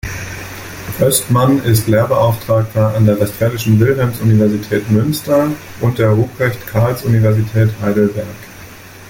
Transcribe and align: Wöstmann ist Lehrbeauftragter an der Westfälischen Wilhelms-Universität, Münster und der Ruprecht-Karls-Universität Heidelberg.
Wöstmann 0.97 1.63
ist 1.63 1.87
Lehrbeauftragter 1.87 2.95
an 2.95 3.05
der 3.05 3.19
Westfälischen 3.19 3.79
Wilhelms-Universität, 3.79 4.89
Münster 4.89 5.47
und 5.79 5.99
der 5.99 6.09
Ruprecht-Karls-Universität 6.09 7.69
Heidelberg. 7.83 8.25